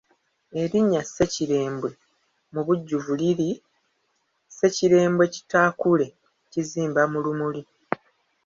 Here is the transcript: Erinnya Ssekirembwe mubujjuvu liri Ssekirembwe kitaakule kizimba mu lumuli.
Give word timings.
Erinnya 0.61 1.01
Ssekirembwe 1.05 1.89
mubujjuvu 2.53 3.11
liri 3.19 3.49
Ssekirembwe 3.59 5.25
kitaakule 5.33 6.07
kizimba 6.51 7.01
mu 7.11 7.19
lumuli. 7.25 7.61